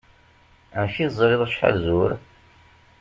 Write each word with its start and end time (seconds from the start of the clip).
Amek 0.77 0.95
i 1.03 1.07
teẓriḍ 1.09 1.41
acḥal 1.45 1.75
zur? 1.85 2.11